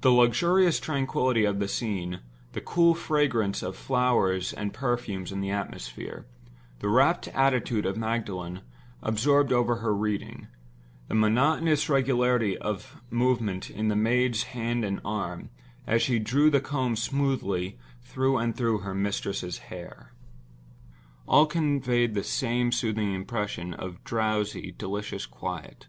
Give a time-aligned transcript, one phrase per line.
[0.00, 2.20] The luxurious tranquillity of the scene;
[2.52, 6.24] the cool fragrance of flowers and perfumes in the atmosphere;
[6.78, 8.62] the rapt attitude of Magdalen,
[9.02, 10.46] absorbed over her reading;
[11.08, 15.50] the monotonous regularity of movement in the maid's hand and arm,
[15.86, 22.72] as she drew the comb smoothly through and through her mistress's hair—all conveyed the same
[22.72, 25.86] soothing impression of drowsy, delicious quiet.